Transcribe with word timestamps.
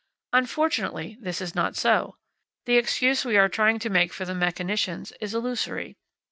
Unfortunately, 0.33 1.15
this 1.21 1.39
is 1.41 1.53
not 1.53 1.75
so. 1.75 2.15
The 2.65 2.75
excuse 2.75 3.23
we 3.23 3.37
are 3.37 3.47
trying 3.47 3.77
to 3.77 3.89
make 3.91 4.13
for 4.13 4.25
the 4.25 4.33
mechanicians 4.33 5.13
is 5.21 5.35
illusory. 5.35 5.95